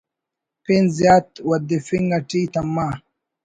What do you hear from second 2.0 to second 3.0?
اٹی تما